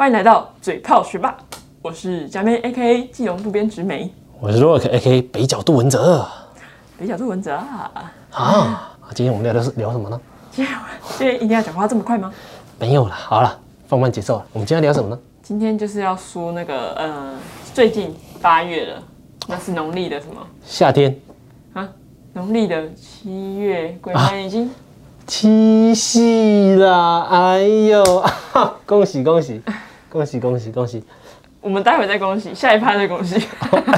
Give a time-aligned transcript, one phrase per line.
[0.00, 1.36] 欢迎来到嘴炮学霸，
[1.82, 4.10] 我是佳妹 A K 基隆渡边直美，
[4.40, 6.26] 我是 Rock A K 北角杜文泽
[6.98, 8.10] 北角杜文泽啊。
[8.32, 8.96] 啊。
[9.14, 10.18] 今天我们聊的是聊什么呢？
[10.50, 10.74] 今天
[11.18, 12.32] 今天一定要讲话这么快吗？
[12.78, 14.46] 没有了，好了，放慢节奏了。
[14.54, 15.18] 我们今天聊什么呢？
[15.42, 17.34] 今天就是要说那个呃，
[17.74, 19.02] 最近八月了，
[19.48, 21.14] 那是农历的什么夏天，
[21.74, 21.86] 啊？
[22.32, 24.70] 农历的七月，鬼门已经、
[25.26, 27.26] 七夕啦！
[27.30, 28.24] 哎呦，
[28.86, 29.60] 恭喜恭喜
[30.10, 31.02] 恭喜恭喜恭喜！
[31.60, 33.38] 我们待会再恭喜，下一趴再恭喜。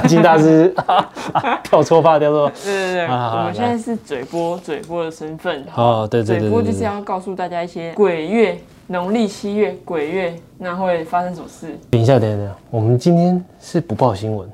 [0.07, 0.73] 金大师
[1.63, 2.51] 跳错趴，跳错。
[2.63, 5.65] 对对对，我们现在是嘴播，嘴播的身份。
[5.75, 6.83] 哦，对对对嘴播就是。
[6.83, 11.77] 要告诉大家一些鬼月，农历七月鬼月，那会发生什么事？
[11.89, 14.47] 等一下，等一下，等一下，我们今天是不报新闻，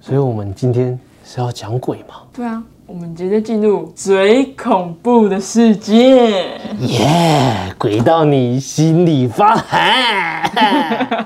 [0.00, 2.16] 所以我们今天是要讲鬼嘛？
[2.34, 6.58] 对啊，我们直接进入最恐怖的世界。
[6.80, 10.42] 耶、鬼到你心里发寒。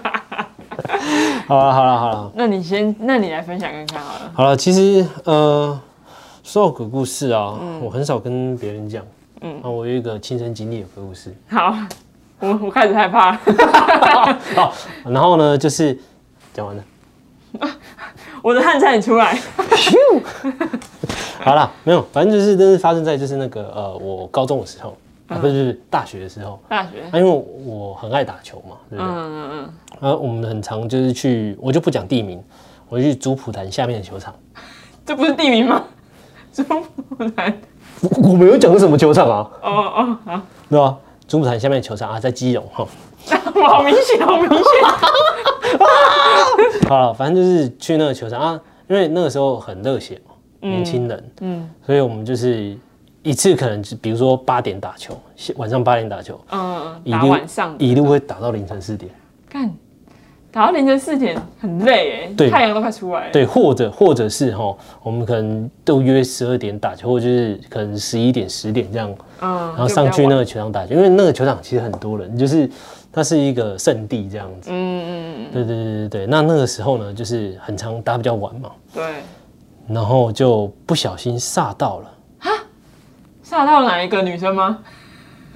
[1.49, 4.31] 好了好了好了那你先，那你来分享看看好了。
[4.35, 5.79] 好了，其实呃，
[6.43, 9.03] 说到鬼故事啊，我很少跟别人讲。
[9.41, 11.35] 嗯，啊，我有一个亲身经历的鬼故事。
[11.49, 11.75] 好，
[12.39, 14.39] 我我开始害怕 了。
[14.55, 14.73] 好，
[15.09, 15.99] 然后呢，就是
[16.53, 16.85] 讲完了。
[18.43, 19.39] 我的汗差点出来。
[21.47, 24.97] 好啦，没有，反正就是，这是发生在就是那个呃，我高中的时候，
[25.29, 26.59] 啊，不是大学的时候。
[26.69, 29.13] 大学，啊，因为我很爱打球嘛，对不对？
[29.13, 32.43] 嗯嗯嗯，然后我们很常就是去，我就不讲地名，
[32.89, 34.35] 我就去竹浦潭下面的球场。
[35.05, 35.85] 这不是地名吗？
[36.53, 37.57] 中部南。
[38.01, 40.97] 我我没有讲是什么球场啊，哦哦，好，对吧？
[41.29, 42.85] 竹浦潭下面的球场啊，在基隆哈。
[43.55, 44.59] 我 好明显，好明显。
[46.91, 51.71] 好了，反正就是去那个球场啊，因为那个时候很热血嘛，年轻人，嗯。
[51.85, 52.77] 所以我们就是
[53.23, 55.19] 一次可能就比如说八点打球，
[55.57, 59.11] 晚上八点打球，嗯，打一路晚上一路会打到凌晨四点。
[59.49, 59.73] 干，
[60.51, 62.51] 打到凌晨四点很累哎，对。
[62.51, 63.33] 太阳都快出来了。
[63.33, 72.69] 对，或者或者是哈，我们可能都约十二点打球，或者就是可能十一点、十点这样，嗯，然后上去那个球场打球，因为那个球场其实很多人，就是
[73.13, 74.71] 它是一个圣地这样子。
[74.73, 79.05] 嗯嗯嗯，对对对对对，那那个时候呢，就是很常打比较晚嘛，对，
[79.89, 82.11] 然后就不小心煞到了，
[83.45, 84.79] 煞到哪一个女生吗？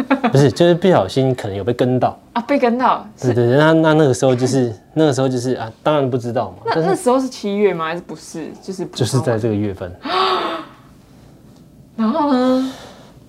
[0.32, 2.18] 不是，就是不小心可能有被跟到。
[2.32, 7.84] 啊，被跟到是对对对，那那那个时候就是那个时候就是啊，当然不知道嘛，那那时候是七月吗？
[7.86, 8.50] 还是不是？
[8.62, 9.94] 就是就是在这个月份。
[11.96, 12.72] 然后呢？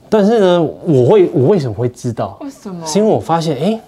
[0.07, 2.37] 但是呢，我会我为什么会知道？
[2.41, 2.85] 为什么？
[2.87, 3.81] 是因为我发现，哎、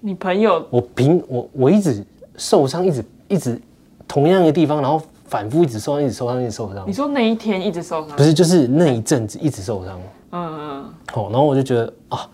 [0.00, 2.04] 你朋友我平我我一直
[2.36, 3.60] 受伤，一直一直
[4.08, 6.92] 同样的地方，然后反复一直受伤，一直受伤，一直受伤你。
[6.92, 8.22] 说那一天一直受伤不？
[8.22, 9.98] 是，就是那一阵子一直受伤。
[10.32, 12.28] 嗯嗯哦，然后我就觉得啊，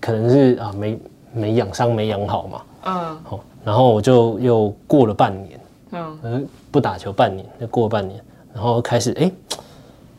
[0.00, 0.98] 可能是啊没
[1.32, 2.62] 没养伤没养好嘛。
[2.86, 5.60] 嗯哦，然后我就又过了半年，
[5.92, 6.40] 嗯呃，
[6.70, 8.20] 不打球半年，就过了半年，
[8.52, 9.30] 然后开始哎、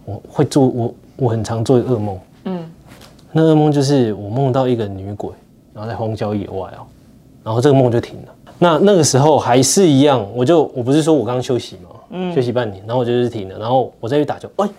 [0.04, 2.72] 我会做我我很常做噩梦，嗯
[3.32, 5.30] 那噩梦就是我梦到一个女鬼，
[5.74, 6.88] 然后在荒郊野外哦，
[7.44, 8.32] 然后这个梦就停了。
[8.58, 14.70] 那那个时候还是一样，我就我不是说我刚休息嘛，嗯休息半年，然后我就是停了，然后我再去打球，哎、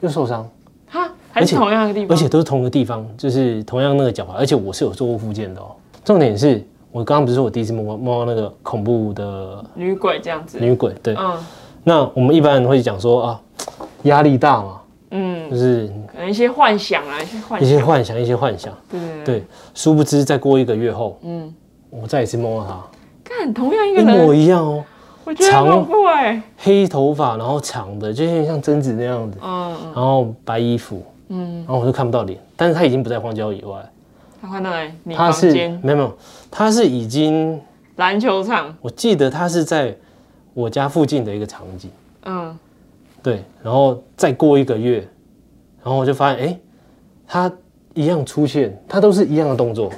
[0.00, 0.46] 又受伤，
[0.86, 5.72] 哈，还是同样的地方，而且都是同个地方，就是同样那个脚踝，而且我是有做过复健的哦。
[6.04, 6.62] 重点是
[6.92, 10.58] 我刚刚不是说我第一次梦到梦到那个恐怖的女鬼这样子。
[10.60, 11.32] 女鬼，对，嗯
[11.82, 13.40] 那我们一般人会讲说啊，
[14.02, 14.80] 压力大嘛，
[15.10, 17.86] 嗯，就是可能一些幻想啊，一些幻一些想。
[17.86, 19.24] 幻想，一些幻想，对对对。
[19.40, 19.44] 对，
[19.74, 21.52] 殊不知再过一个月后，嗯，
[21.90, 22.84] 我再一次摸到他。
[23.24, 24.84] 看同样一个人一模，一样哦，
[25.24, 26.42] 我觉得很恐怖哎。
[26.58, 33.78] 黑头发，然后长的，就有点像贞子那样子，嗯然后白衣服，嗯，然后我就看不到脸，但是他已经不在荒郊野外，
[34.40, 34.90] 他换到哪里？
[35.02, 35.52] 你他是
[35.82, 36.16] 没有没有，
[36.50, 37.60] 他是已经，
[37.96, 38.74] 篮球场。
[38.80, 39.96] 我记得他是在
[40.52, 41.90] 我家附近的一个场景，
[42.26, 42.58] 嗯。
[43.22, 44.98] 对，然后再过一个月，
[45.82, 46.58] 然后我就发现，哎，
[47.26, 47.50] 他
[47.94, 49.90] 一样出现，他都是一样的动作，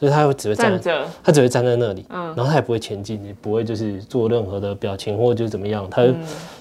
[0.00, 1.08] 就是他会只会站站，着。
[1.22, 6.16] 他只会站在那里，嗯然后他也不会前进，也不会就是做任何的表情或者就是怎么样，他嗯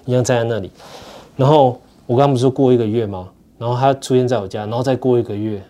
[0.06, 0.72] 一样站在那里。
[1.36, 3.30] 然后我刚刚不是说过一个月吗？
[3.58, 5.62] 然后他出现在我家，然后再过一个月，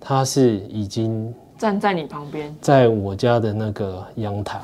[0.00, 4.60] 他是已经站在你旁边，在我家的那个阳台。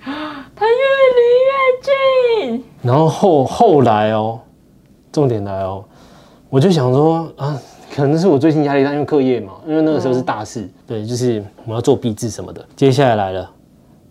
[0.00, 0.72] 他越
[1.16, 2.64] 离越近。
[2.82, 4.38] 然后后后来哦，
[5.10, 5.82] 重点来哦，
[6.50, 7.58] 我就想说啊，
[7.94, 12.66] 可能是我最近压力大，因为课业嘛，因为那个时候是大事，对，就是我们要做毕制什么的。
[12.74, 13.48] 接下来来了，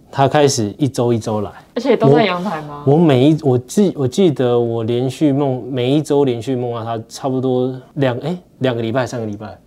[0.09, 1.51] 他开始一周一周来。
[1.75, 2.81] 而且都在阳台吗？
[2.87, 9.57] 我每一我记我记得我连续梦每一周连续梦到他差不多两哎两个礼拜三个礼拜，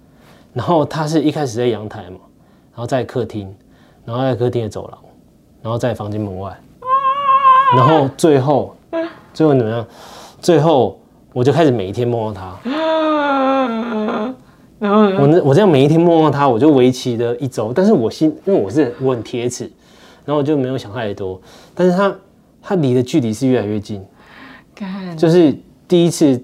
[0.54, 2.18] 然后他是一开始在阳台嘛，
[2.72, 3.54] 然后在客厅，
[4.06, 4.98] 然后在客厅的走廊，
[5.60, 6.58] 然后在房间门外，
[7.76, 8.74] 然后最后
[9.34, 9.86] 最后怎么样？
[10.40, 10.98] 最后
[11.36, 12.58] 我就开始每一天梦到他。
[14.78, 15.20] 然后呢？
[15.20, 17.74] 我那我这样每一天梦到他，我就为期的一周。
[17.74, 19.70] 但是我心因为我是我很铁齿，
[20.24, 21.38] 然后我就没有想太多。
[21.74, 22.16] 但是他
[22.62, 24.02] 他离的距离是越来越近，
[25.18, 25.54] 就是
[25.86, 26.42] 第一次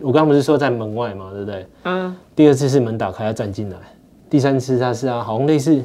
[0.00, 1.66] 我刚刚不是说在门外嘛，对不对？
[1.84, 3.76] 嗯，第二次是门打开，要站进来。
[4.28, 5.82] 第三次他是啊，好像类似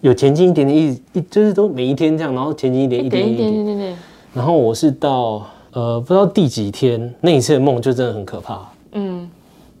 [0.00, 3.52] 有前进一点点，一一就是都每一天这样，然后前进一点，一点一点。
[3.52, 3.96] 点一点点点，
[4.32, 8.60] 然后我是到呃不知道第几天那一次的梦就真的很可怕，
[8.92, 9.28] 嗯。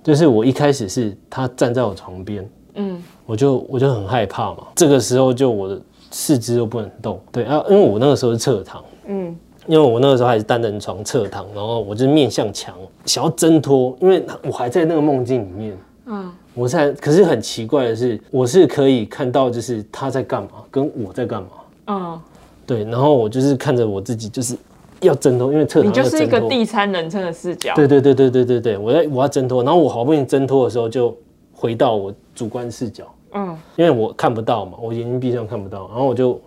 [0.02, 3.02] 就是我一开始是他站在我床边，嗯。
[3.24, 4.58] 我就我就很害怕嘛。
[4.74, 5.80] 这个时候就我的
[6.10, 8.84] 四肢都不能动，对啊，因为我那个时候是侧躺。
[9.06, 9.34] 嗯。
[9.66, 12.74] 因为我那个时候还是单人床侧躺，然后我就面向墙，
[13.06, 15.78] 想要挣脱，因为我还在那个梦境里面。
[16.04, 16.30] 嗯。
[16.52, 21.48] 我在，可是很奇怪的是，我是可以看到，就是他在干嘛，跟我在干嘛。
[21.86, 22.20] 嗯，
[22.66, 24.54] 对，然后我就是看着我自己，就是
[25.04, 26.40] 要挣脱，因为侧躺你就是一个。
[26.48, 27.74] 第三人称的视角。
[27.74, 31.16] 对对对对对对对，我在我要挣脱，然后我好不容易挣脱的时候，就
[31.52, 36.40] 回到我主观视角，嗯因为我看不到嘛，我眼睛闭上看不到，然后我就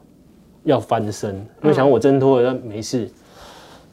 [0.64, 3.10] 要翻身，因为想我挣脱了，但没事，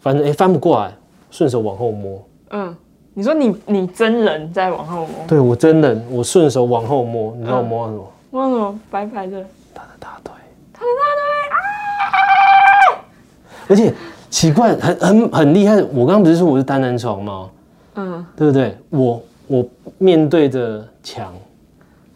[0.00, 0.92] 反正哎翻不过来，
[1.30, 2.22] 顺手往后摸。
[2.50, 2.76] 嗯，
[3.14, 8.04] 你说你你真人在往后摸，对我真人，我顺手往后摸，你知道我摸到什么？
[8.30, 9.44] 摸什么白白的？
[9.72, 10.32] 他的大腿，
[10.72, 11.56] 他的大腿啊！
[13.68, 13.94] 而且
[14.34, 15.76] 奇怪，很很很厉害。
[15.92, 17.48] 我刚刚不是说我是单人床吗？
[17.94, 18.76] 嗯对不对？
[18.90, 19.64] 我我
[19.96, 21.32] 面对着墙，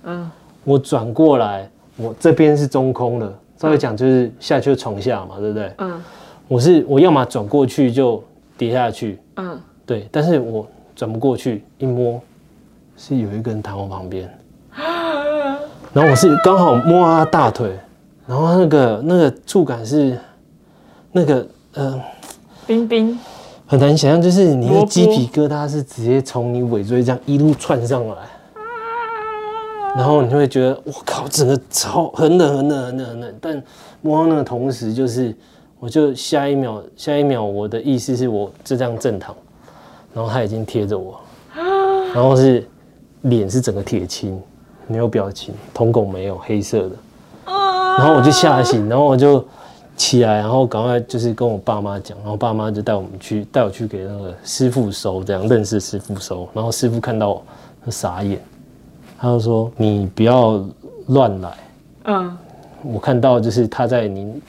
[0.03, 0.29] 嗯
[0.65, 3.33] 我转过来，我这边是中空的。
[3.57, 5.73] 稍微讲就是下去的床下嘛，对不对？
[5.79, 6.03] 嗯
[6.49, 8.21] 我是我要么转过去就
[8.57, 9.57] 跌下去，嗯，
[9.87, 10.67] 对，但是我
[10.97, 12.21] 转不过去，一摸
[12.97, 14.29] 是有一个人躺我旁边，
[15.95, 17.79] 然后我是刚好摸到他大腿，
[18.27, 20.19] 然后那个那个触感是
[21.13, 21.47] 那个
[21.79, 22.01] 呃
[22.67, 23.17] 冰冰，
[23.67, 28.17] 很难想象，就是你的鸡皮疙瘩是直接从你尾椎这样一路窜上来，
[29.97, 33.63] 然后你就会觉得我靠，整个超很冷很冷很冷很冷，但
[34.03, 35.35] 摸到那个同时就是。
[35.81, 39.33] 我就下一秒，下一秒我的意思是我就这样正躺，
[40.13, 41.21] 然后他已经贴着我，
[42.13, 42.69] 然后是
[43.21, 44.43] 脸是整个铁青，
[44.89, 46.91] 没有表情，瞳孔没有，黑色的。
[47.47, 49.47] 然后我就吓醒，然后我就
[49.99, 56.49] 起来，然后赶快就是跟我爸妈讲，然后爸妈就带我们去，带我去给那个师傅收，这样认识师傅收。
[56.55, 57.43] 然后师傅看到我，
[57.85, 58.41] 他傻眼，
[59.19, 60.65] 他就说：“你不要
[61.09, 61.53] 乱来。
[62.05, 62.39] 嗯
[62.85, 64.41] 我看到就是他在你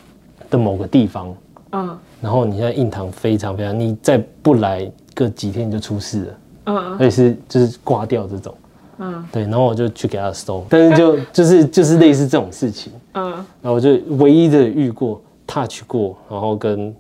[0.52, 1.36] 的某个地方，
[1.72, 6.34] 嗯然后你现在印堂非常非常，你再不来个几天你就出事了。”
[6.72, 8.54] 嗯而且是就是挂掉这种，
[9.00, 15.20] 嗯对，然后我就去给他收，但是就就是就是类似这种事情，嗯，然后我就唯一的遇过
[15.50, 16.96] touch 过，然后跟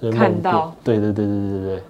[0.00, 1.82] 跟梦过看到，对对对对对对对，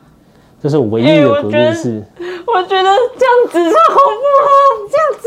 [0.62, 2.04] 这是我唯一哎的鬼我觉得故事，
[2.46, 4.48] 我觉得这样子是恐怖啊，
[4.90, 5.26] 这样子。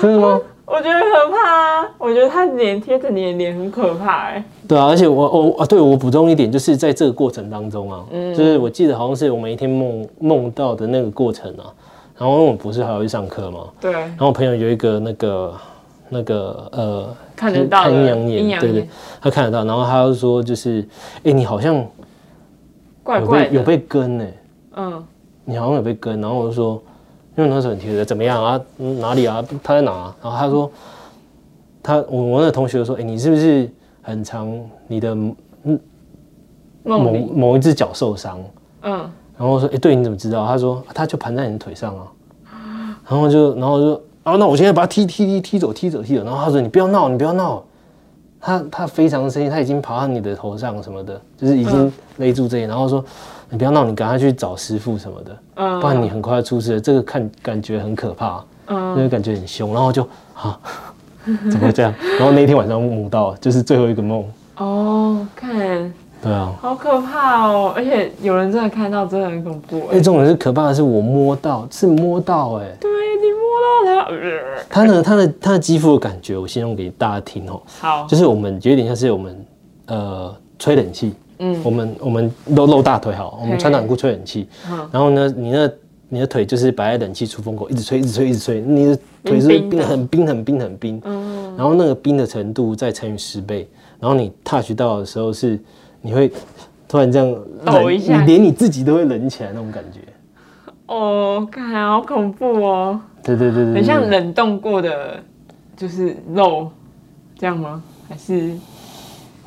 [0.00, 0.40] 真的吗？
[0.64, 4.44] 我觉得可怕啊，我觉得他脸贴着你的脸很可怕哎。
[4.66, 8.34] 对啊，而且我我啊，对我补充一点，就是在这个过程当中啊，嗯。
[8.34, 11.72] 就是我记得好像是我每一天梦梦到的那个过程啊，
[12.16, 15.54] 然后因为我不是还要去上课嘛，对，然后我朋友有一个那个
[16.08, 18.88] 那个呃，看得到阴阳眼，对对，
[19.20, 20.86] 他看得到，然后他就说就是，
[21.24, 21.86] 哎、你好像有
[23.02, 24.26] 怪怪有被跟呢、
[24.76, 25.04] 嗯
[25.44, 26.82] 你好像有被跟，然后我就说，
[27.36, 28.60] 因为那时候很贴的，怎么样啊？
[28.78, 29.42] 嗯哪里啊？
[29.62, 30.16] 他在哪、啊？
[30.22, 30.70] 然后他说，
[31.82, 33.70] 他我我那个同学说，哎、你是不是
[34.02, 34.52] 很常
[34.86, 35.14] 你的
[35.64, 35.80] 嗯
[36.84, 38.38] 某某一只脚受伤？
[38.82, 40.46] 嗯然后我说，哎、对，你怎么知道？
[40.46, 42.06] 他说，他就盘在你的腿上啊。
[43.08, 46.24] 然后就，然后我就，啊，那我现在把他踢踢踢踢走，踢走，踢走。
[46.24, 47.62] 然后他说，你不要闹，你不要闹。
[48.40, 52.62] 他他非常生气，他已经爬到你的头上什么的，就是已经勒住这里。
[52.64, 53.04] 然后说，
[53.50, 56.80] 你不要闹，你赶快去找师傅什么的，嗯不然你很快要出事了。
[56.80, 59.74] 这个看感觉很可怕，嗯，就是感觉很凶。
[59.74, 60.56] 然后就啊，
[61.50, 61.92] 怎么会这样？
[62.16, 64.24] 然后那天晚上梦到，就是最后一个梦。
[64.58, 65.92] 哦，看，
[66.22, 67.72] 对啊，好可怕哦！
[67.74, 69.94] 而且有人真的看到，真的很恐怖哎，哎。
[69.94, 72.90] 这种人是可怕的是我摸到，是摸到哎、对
[73.58, 79.46] 你摸到他，呃他呢，他的他的肌肤的感觉，我形容给大家听哦，好，就是我们有点像是我们
[79.86, 81.60] 呃吹冷气，嗯。
[81.62, 84.88] 我们我们露露大腿好，我们穿短裤吹冷气，嗯。
[84.92, 85.70] 然后呢，你那
[86.08, 91.54] 你的腿就是摆在冷气出风口，一直吹，一直吹，一直吹，你的腿是冰很冰很冰很冰，嗯。
[91.56, 93.68] 然后那个冰的程度再乘以十倍，
[94.00, 95.60] 然后你 touch 到的时候是
[96.00, 96.30] 你会
[96.86, 97.28] 突然这样
[97.64, 98.20] 冷，抖一下。
[98.20, 100.00] 你连你自己都会冷起来那种感觉。
[100.86, 102.98] 哦，看好恐怖哦，
[103.36, 105.22] 对对对对，很像冷冻过的，
[105.76, 106.70] 就是肉
[107.38, 107.82] 这样吗？
[108.08, 108.54] 还是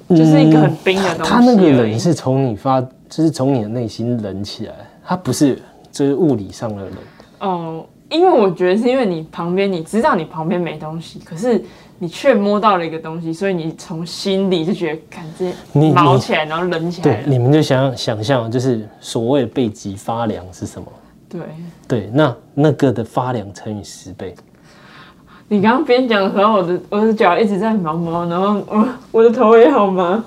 [0.09, 4.73] 就是一个很冰的东西它那个冷是从你发，就是从你的内心冷起来，
[5.03, 5.59] 它不是
[5.91, 6.93] 就是物理上的冷。
[7.39, 11.63] 哦，因为我觉得是因为你旁边，你知道你旁边没东西，可是
[11.97, 15.51] 你却摸到了一个东西，所以你从心里就觉得，感觉
[15.91, 20.87] 毛起来，然后冷起来对，你们就想想象，就是所谓背脊发凉是什么？
[21.31, 21.41] 对，
[21.87, 24.35] 对，那那个的发量乘以十倍。
[25.47, 30.23] 你刚刚边讲的时候，我的我的脚一直在毛毛，然后我我的头也好麻。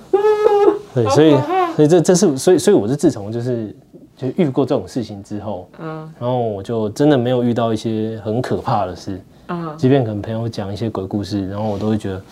[0.94, 1.36] 对，所以
[1.74, 3.74] 所以这这是所以所以我是自从就是
[4.16, 6.12] 就遇过这种事情之后，嗯。
[6.18, 12.22] 然后我就真的没有遇到一些很可怕的事，嗯，即便可能朋友讲一些鬼故事，然后我都会觉得，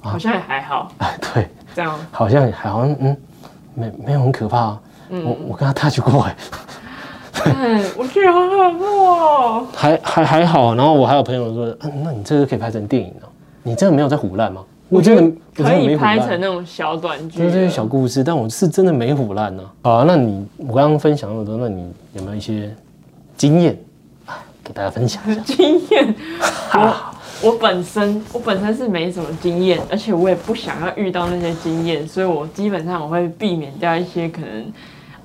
[0.00, 1.98] 好像也还好， 哎，对，这样。
[2.10, 3.16] 好像也好像嗯，
[3.74, 4.80] 没没有很可怕、啊。
[5.08, 6.36] 我我跟他 touch 过哎，
[7.54, 9.66] 嗯， 我觉得好恐怖哦。
[9.74, 10.74] 还还还好。
[10.74, 13.28] 然后我还有朋友说，嗯，那你这个可以拍成电影啊。
[13.62, 14.62] 你真的没有在胡乱吗？
[14.88, 19.62] 我真的可以拍成那种小短剧的，就是这些小故事，但我是真的没胡乱呢。
[19.82, 22.72] 好啊，那你我刚刚分享那么多，那你有没有一些
[23.36, 23.76] 经验
[24.24, 25.40] 啊，给大家分享一下？
[25.44, 26.14] 经验。
[26.72, 26.96] 我
[27.42, 34.64] 我本身我本身是没什么经验，而且我也不想要遇到那些经验，所以我基本上我会避免掉一些可能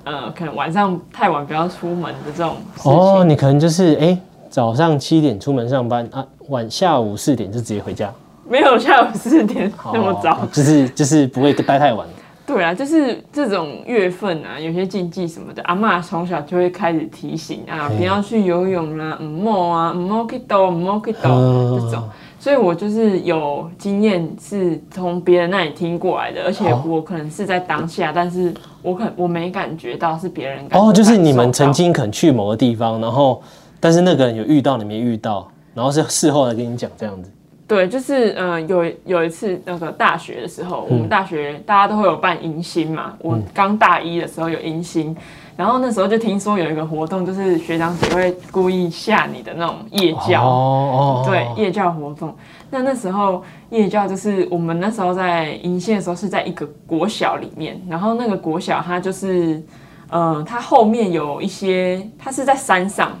[0.04, 2.56] 呃可能晚上太晚不要出门的这种。
[2.84, 4.18] 哦，你可能就是哎、
[4.50, 8.12] 早上七点出门上班啊，晚下午四点就直接回家，
[8.48, 10.32] 没有下午四点那么早。
[10.34, 12.06] 哦就是就是不会待太晚。
[12.44, 22.08] 对啊，就是这种月份啊，有些禁忌什么的，阿嬷从小就会开始提醒啊，不要去游泳啦，唔摸啊，唔好去斗，唔好去斗嗯这种。
[22.40, 28.52] 所以我就是有经验，是从别人那里听过来的，而且哦我可能是在当下，但是
[28.82, 33.42] 我可我没感觉到，是别人感哦，就是你们曾经可能去某个地方，然后
[33.80, 37.30] 但是那个人有遇到，你没遇到，然后是事后来跟你讲这样子。
[37.66, 43.14] 对，就是呃，有有一次那个大学的时候，嗯我们大学大家都会有办迎新嘛。
[43.20, 45.16] 我刚大一的时候有迎新，
[45.56, 52.34] 然后那时候就听说有一个活动，就是学长姐会故意吓你的那种夜教，对，夜教活动。
[52.70, 59.62] 那那时候夜教就是我们那时候在迎线的时候是在一个国小里面，然后那个国小它就是，
[60.08, 63.12] 呃，它后面有一些，它是在山上。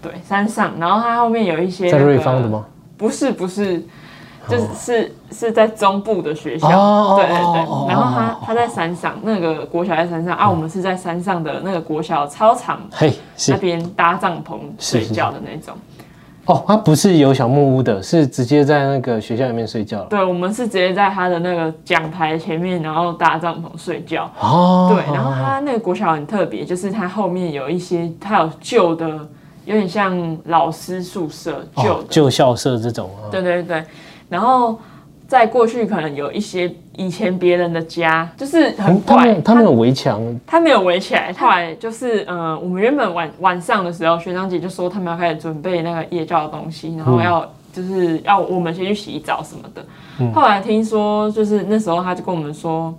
[0.00, 2.64] 对，山上，然后它后面有一些、在那个瑞芳的吗？
[2.96, 3.84] 不是不是
[4.74, 7.88] 是是在中部的学校，哦对对对。
[7.88, 13.12] 然后他哦他在山上，那个国小在山上啊，我们是在山上的那个国小操场嘿，
[13.48, 15.74] 那边搭帐篷睡觉的那种。
[16.46, 20.06] 哦，他不是有小木屋的，是直接在那个学校里面睡觉了。
[20.08, 24.30] 对，我们是直接在他的那个讲台前面，然后搭帐篷睡觉。
[24.40, 29.08] 哦，对，然后他那个国小很特别，就是它后面有一些，它有旧的，
[29.64, 33.84] 有点像老师宿舍旧旧校舍这种啊，对对对，
[34.28, 34.78] 然后
[35.28, 41.32] 在过去可能有一些以前别人的家，就是很嗯他怪，们他们有围墙，他没有围起来。
[41.32, 49.84] 后来就是呃，我们原本晚晚上的时候，学长姐就说他们要开始准备那个夜教的东西，然后要、就是要我们先去洗澡什么的。
[50.32, 52.94] 后来听说就是那时候他就跟我们说，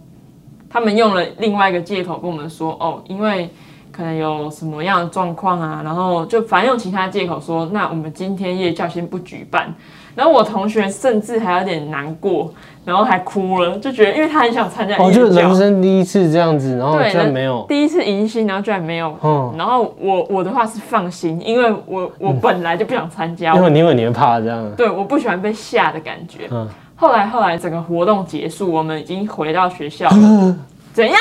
[0.69, 3.49] 他们用了另外一个借口跟我们说，哦，因为。
[3.89, 9.73] 可能有什么样的状况啊，然后就反正用其他借口说，那我们今天夜校先不举办。
[10.17, 12.51] 然后我同学甚至还有点难过，
[12.83, 19.15] 然后还哭了，就觉得因为他很想参加哦，就是人生第一次这样子，然后居然没有，第一次迎新，然后居然没有。
[19.23, 26.47] 嗯，然后我我的话是放心，因为我我本来就不想参加，因为你因为你会怕这样，对，我不喜欢被吓的感觉。
[26.49, 26.67] 嗯
[26.99, 30.55] 后来后来整个活动结束，我们已经回到学校了，
[30.91, 31.15] 怎样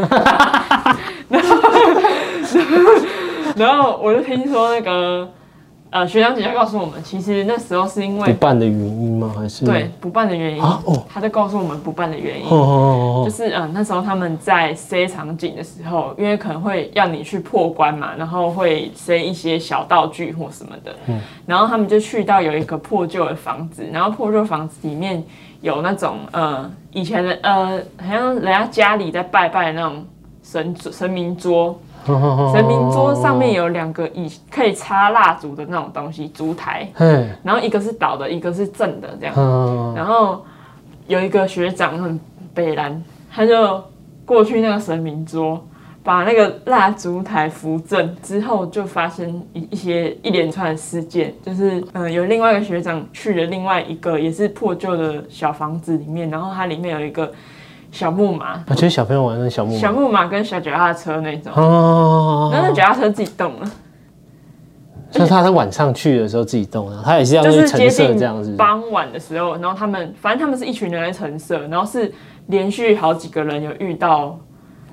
[0.00, 0.96] 啊？
[1.28, 1.56] 然后
[3.54, 5.28] 然后我就听说那个
[5.90, 9.34] 呃学长姐就告诉我们，其实那时候是因不为办的原因吗？
[9.36, 12.50] 还是对不办的原因啊哦，他就告诉我们不办的原因哦。
[12.50, 25.22] 哦哦就是嗯、呃那时候他们在塞场景的时候，因为可能会要你去破关嘛，然后会塞一些小道具或什么的，嗯然后他们就去到有一个破旧的房子，然后破旧房子里面
[25.60, 30.04] 有那种呃以前的呃好像人家家里在拜拜的那种
[30.42, 31.89] 神神明桌，哦，
[32.54, 39.34] 神明桌上面有两个以可以插蜡烛的那种东西，烛台，嘿，然后一个是倒的，一个是正的这样。
[39.36, 40.44] 嗯，然后
[41.06, 42.18] 有一个学长很
[42.54, 43.02] 北蓝，
[43.32, 43.82] 他就
[44.24, 45.62] 过去那个神明桌，
[46.02, 57.30] 把那个蜡烛台扶正之后，就发生一一些一连串的事件，就是嗯、呃有另外一个学长去了另外一个也是破旧的小房子里面，然后它里面有一个
[57.92, 59.78] 小木马，我觉得小朋友玩的小木马。
[59.80, 63.70] 小木马跟小脚踏车那种，哦，然后那脚踏车自己动了，
[65.10, 68.54] 就是他在晚上去的时候自己动了，他也是要去橙色近这样子。
[68.56, 72.12] 傍晚的时候，然后他们反正他们是一群人在橙色，然后是
[72.46, 74.38] 连续好几个人有遇到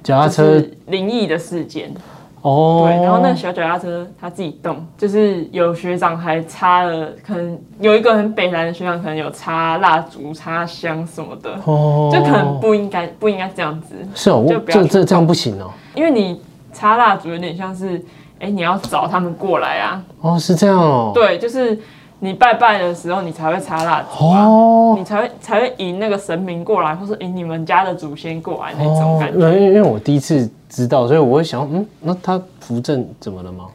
[0.03, 1.93] 就脚踏车是灵异的事件，
[2.41, 15.71] 哦，对，然后那个小脚踏车他自己动，就是有学长还插了，可能有一个很北南的学长可能有插蜡烛、插香什么的，哦，就可能不应该不应该这样子，是哦，我就不要去这这这样不行哦。
[15.95, 16.41] 因为你
[16.71, 18.03] 插蜡烛有点像是，
[18.39, 21.11] 哎、你要找他们过来啊，哦，是这样哦。
[21.13, 21.77] 对，就是
[22.19, 24.45] 你拜拜的时候你才会插蜡烛啊。
[24.47, 33.65] 哦你才会才会引那个神明过来，或是引你们家的祖先过来那种哦，感觉，因为因为我第一次知道，所以我会想，嗯，那他扶正怎么了吗？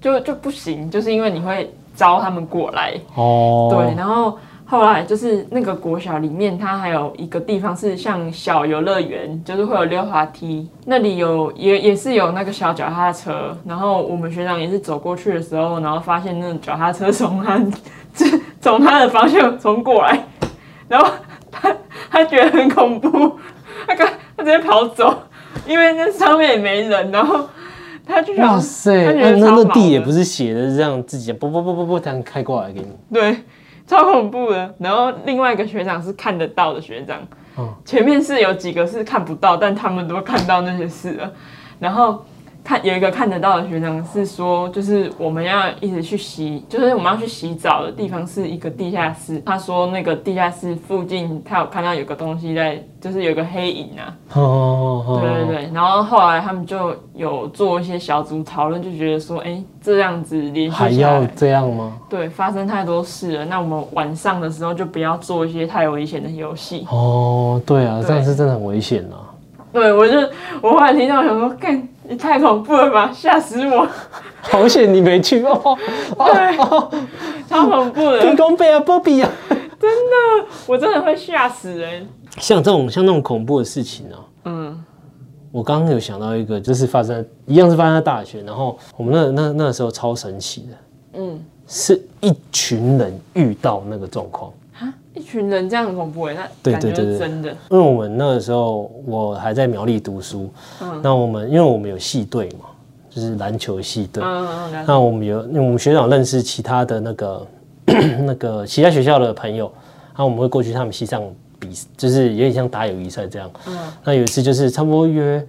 [0.00, 2.94] 就就不行，就是因为你会招他们过来。
[3.14, 4.36] 哦，对，然后
[4.68, 17.64] 后来就是那个国小里面，它还有一个地方是像小游乐园，就是会有溜滑梯，那里有也也是有那个小脚踏车，然后我们学长也是走过去的时候，然后发现那个脚踏车从他
[18.60, 20.26] 从他的方向冲过来，
[20.88, 21.08] 然后
[21.50, 21.72] 他
[22.10, 23.38] 他觉得很恐怖，
[23.86, 25.16] 他刚他直接跑走，
[25.64, 27.48] 因为那上面也没人，然后
[28.04, 32.88] 他就想哇塞，那那那地也不是写的，是这样自己啵啵啵啵啵这样开过来给你。
[33.12, 33.36] 对，
[33.86, 34.74] 超恐怖的。
[34.78, 37.18] 然后另外一个学长是看得到的学长，
[37.58, 41.32] 嗯前面是有几个是看不到，但他们都看到那些事了。
[41.78, 42.24] 然后
[42.66, 49.40] 看有一个看得到的学长是说，就是我们要一直去洗，就是我们要去洗澡的地方是一个地下室。
[49.46, 54.12] 他说那个地下室附近他有看到有个东西在，就是有个黑影啊。
[54.32, 61.96] 哦哦对对对，然后后来他们就有做一些小组讨论，就觉得说，哎，这样子连还要这样吗？
[62.10, 63.44] 对，发生太多事了。
[63.44, 66.84] 那我们晚上的时候就不要做一些太危险的游戏。
[66.90, 69.22] 哦，对啊，对这样是真的很危险啊。
[69.72, 70.18] 对，我就
[70.62, 73.86] 我后来听到，我想说，干，你太恐怖了吧，吓死我！
[74.40, 75.76] 好险你没去哦，
[76.16, 76.56] 对，
[77.48, 79.30] 超恐怖的，天公贝啊，波比啊。
[79.78, 82.06] 真的我真的会吓死人。
[82.38, 84.84] 像这种像那种恐怖的事情啊，嗯，
[85.52, 90.76] 我刚刚有想到一个，就是发生一样是发生在大学，然后我们那那那时候超神奇的，
[91.20, 94.52] 嗯，是一群人遇到那个状况。
[95.16, 97.12] 哈，一群人这样很恐怖哎，那对感觉对对对。
[97.14, 97.50] 是真的。
[97.70, 100.50] 因为我们那个时候我还在苗栗读书，
[100.80, 101.00] 嗯。
[101.02, 102.66] 那我们因为我们有系队嘛，
[103.10, 107.46] 就是篮球系队，嗯嗯嗯，那我们有，因为我们学长认识其他的那个
[108.26, 109.72] 那个其他学校的朋友，
[110.08, 111.22] 然后我们会过去他们系上
[111.58, 113.50] 比，就是有点像打友谊赛这样。
[113.66, 113.78] 嗯。
[114.04, 115.46] 那有一次就是差不多约，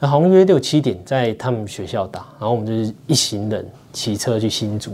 [0.00, 4.92] 呃好像约六七点在他们学校打，然后我们就是一行人骑车去新竹，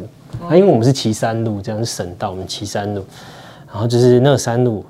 [0.49, 3.05] 啊，因为我们是骑山路，这样是省道，我们骑山路，
[3.77, 4.83] 然后就是那个山路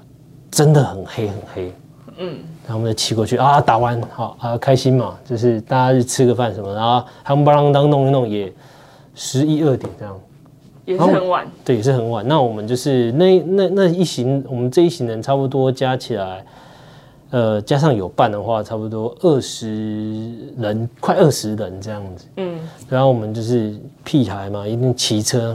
[0.49, 1.73] 真的很黑很黑，
[2.19, 8.53] 嗯，然后我们就骑过去啊，打完好啊，开心嘛，就是大家去吃个饭什么，然后夯不啷当弄一弄也
[9.17, 10.17] 十一二点这样，
[10.85, 11.45] 也是很晚。
[11.65, 12.25] 对，也是很晚。
[12.29, 16.47] 那我们就是那那那一行，我们这一行人差不多加起来，
[17.37, 22.25] 呃，加上有伴的话，差不多二十人，快二十人这样子。
[22.39, 25.55] 嗯，然后我们就是屁孩嘛，一定骑车，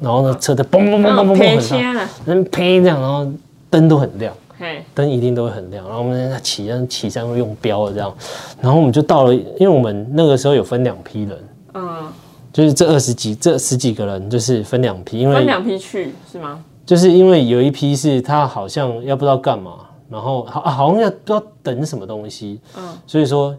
[0.00, 3.30] 然后呢车在嘣嘣嘣嘣嘣嘣赔很大，钱啊，人呸这样，然后
[3.68, 4.32] 灯都很亮。
[4.58, 8.14] 嘿，灯一定都会很亮，然后我们在骑，但骑上用标的这样，
[8.62, 11.38] 然后我们就到了，因为我们那个时候有分两批人，
[11.74, 12.10] 嗯，
[12.54, 16.64] 就是这二十几、这十几个人就是分两批，因为分两批去是吗？
[16.86, 19.72] 就是因为有一批是他好像要不知道干嘛，
[20.08, 22.96] 然后好、啊、好像要不知道等什么东西，嗯。
[23.06, 23.56] 所以说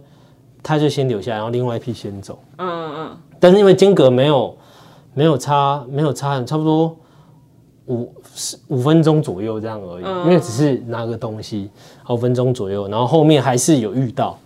[0.62, 3.18] 他就先留下来，然后另外一批先走，嗯嗯。
[3.40, 4.58] 但是因为间隔没有
[5.14, 6.96] 没有差没有差很差不多
[7.86, 10.24] 五十五分钟左右这样而已，嗯。
[10.26, 11.70] 因为只是拿个东西
[12.10, 14.38] 五分钟左右，然后后面还是有遇到。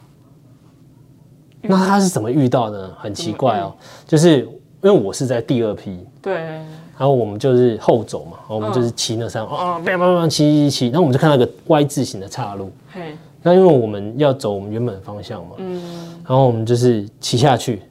[1.65, 2.93] 那他是怎么遇到的呢？
[2.99, 3.73] 很奇怪哦，
[4.05, 6.61] 就是因为我是在第二批，嗯，对，
[6.97, 12.71] 然后我们就是后走嘛，我们就是骑那山，哦，叭叭叭骑骑骑，然后我们就看到一个 Y 字形的岔路。
[12.91, 15.81] 嘿，那因为我们要走我们原本的方向嘛，嗯
[16.27, 17.81] 然后我们就是骑下去，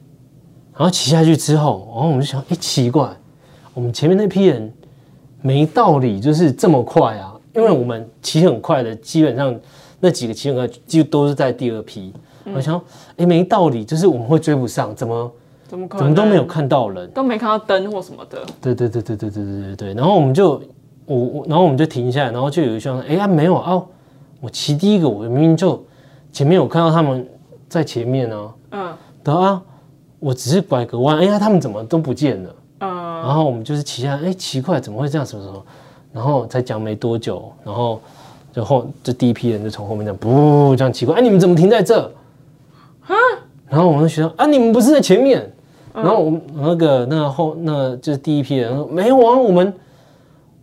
[0.75, 3.09] 然后骑下去之后，然后我们就想，哎，奇怪，
[3.73, 4.71] 我们前面那批人
[5.41, 9.53] 没道理就是这么快啊，因为我们骑很快的，基本上
[9.99, 12.13] 那几个骑很快，几乎都是在第二批。
[12.55, 12.81] 我想，
[13.17, 15.31] 哎，没道理，就是我们会追不上，怎么
[15.73, 16.05] 怎么可能？
[16.05, 17.09] 怎么都没有看到人。
[17.09, 18.37] 都没看到灯或什么的。
[18.61, 19.93] 对对对对对对对对对。
[19.95, 20.61] 然后我们就
[21.07, 23.81] 我我，然后我们就停下来，然后就有一双，哎呀没有啊，
[24.39, 25.83] 我骑第一个，我明明就
[26.31, 27.27] 前面有看到他们
[27.67, 29.59] 在前面呢、嗯啊，对啊，
[30.19, 32.55] 我只是拐个弯，哎呀他们怎么都不见了？
[32.81, 32.89] 嗯
[33.23, 35.25] 然后我们就是骑下来，哎奇怪，怎么会这样？
[35.25, 35.65] 什么什么？
[36.11, 37.99] 然后才讲没多久，然后
[38.51, 42.11] 就后这第一批人就从后面这样不这样奇怪，哎你们怎么停在这？
[43.67, 45.51] 然后我们就学生啊，你们不是在前面？
[45.93, 49.73] 然后我们那个那后那就是第一批人说没有啊，我们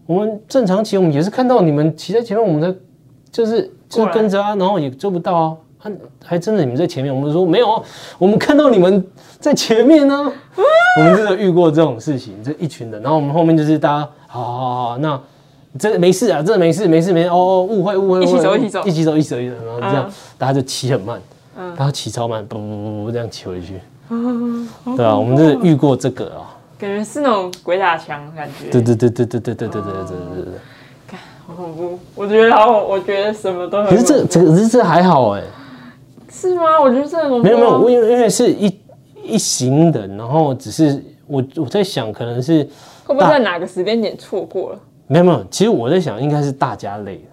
[0.06, 2.78] 我们正常骑，我们也是看到你们骑在前面，我们在
[3.30, 5.56] 就是就是跟着啊，然后也追不到啊。
[5.82, 5.90] 还，
[6.22, 7.82] 还真的你们在前面，我们说没有啊，
[8.18, 9.02] 我们看到你们
[9.38, 10.30] 在前面呢、
[10.98, 15.18] 我们真的遇过这种事情，这一群人，然后我们后面就是大家，好好好好，那
[15.78, 18.82] 真的没事啊，真的没事没事没事，哦哦，误会误会，一起走一起走。
[18.84, 20.12] 一起走一起走一起走，然后这样嗯。
[20.36, 21.18] 大家就骑很慢，
[21.56, 21.74] 嗯。
[21.74, 31.18] 大家骑超慢，不不不不这样骑回去，嗯，好对啊，我们真的遇过这个啊，感觉是那种鬼打墙的感觉，对对对对对对对对对对对对对。
[31.46, 31.98] 好恐怖。
[32.14, 35.42] 我觉得好，我觉得什么都很可是这这可是这还好哎，
[36.30, 36.80] 是吗？
[36.80, 38.80] 我觉得这很恐怖啊没有没有，我因为因为是一
[39.22, 42.62] 一行人，然后只是我我在想，可能是
[43.04, 44.78] 会不会在哪个时间点错过了？
[45.08, 47.29] 没有没有，其实我在想，应该是大家累了。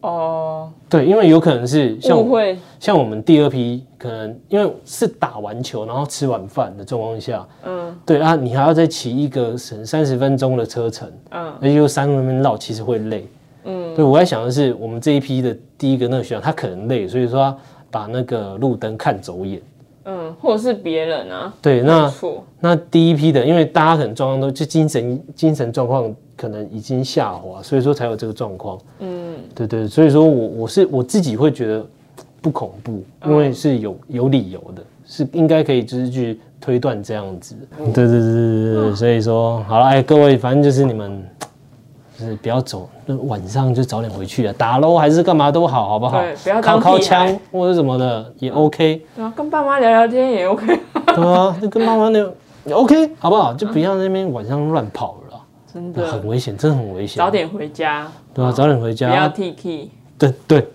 [0.00, 7.96] 哦，对，因为有可能是像我误会，像我们第二批，可能因为是打完球，然后吃完饭的状况下，嗯。
[8.06, 11.52] 对啊，你还要再骑一个省三十分钟的车程，嗯。
[11.60, 13.26] 而且又山路那边绕，其实会累。
[13.64, 17.56] 嗯，对，我在想的是，我们这一批的第一个那个学长，他可能累，所以说他
[17.90, 19.60] 把那个路灯看走眼。
[20.04, 28.78] 嗯，或者是别人啊，对，那错，那第一批的，因为大家可能状况都就精神精神状况可能已经下滑，所以说才有这个状况。
[29.00, 29.17] 嗯
[29.54, 31.84] 对对，所以说我我是我自己会觉得
[32.40, 37.54] 不恐怖，因为是有有理由的，是应该可以就是去推断这样子。
[37.76, 41.22] 对对对对对对，所以说好了，哎，各位，反正就是你们。
[42.20, 46.34] 就是不要走，那晚上就早点回去啊，打喽还是干嘛都好，好不好对？
[46.42, 49.00] 不要敲当屁敲枪或者什么的也 OK。
[49.14, 50.66] 对啊，跟爸妈聊聊天也 OK。
[51.14, 52.28] 对啊，就跟爸妈聊
[52.64, 53.54] 也 OK，好不好？
[53.54, 55.17] 就不要在那边晚上乱跑
[55.78, 57.16] 真的很，危险，真的很危险。
[57.18, 59.28] 早点回家，对啊，早点回家不要家。
[59.28, 60.68] T K，对对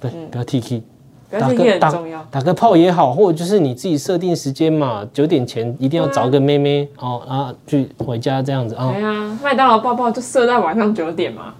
[0.00, 0.82] 对，不要 T K，
[1.30, 2.26] 不要 T K 很重要。
[2.30, 9.02] 打个炮也好，或者就是你自己设定时间嘛，九点前一定要找个妹妹哦啊去回家这样子啊对。
[9.02, 11.54] 啊，麦当劳抱抱就设在晚上九点嘛，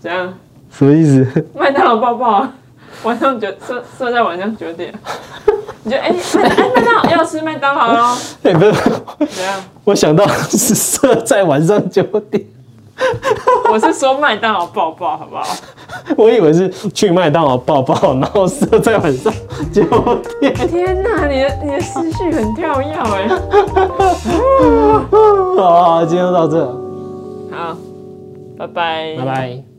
[0.00, 0.34] 怎样？
[0.70, 1.46] 什么意思？
[1.54, 2.54] 麦当劳抱抱啊，
[3.04, 4.92] 晚上九设设在晚上九点，
[5.84, 6.16] 你就哎麦
[6.48, 8.72] 哎麦当劳要吃麦当劳喽，哎，不是，
[9.26, 9.60] 怎样？
[9.84, 12.44] 我想到是设在晚上九点，
[13.72, 15.42] 我是说麦当劳抱抱好不好？
[16.16, 19.32] 我以为是去麦当劳抱抱，然后设在晚上
[19.72, 19.82] 九
[20.40, 20.54] 点。
[20.68, 23.28] 天哪，你的你的思绪很跳跃哎。
[25.58, 26.64] 好，今天就到这，
[27.50, 27.76] 好，
[28.56, 29.71] 拜拜，拜拜。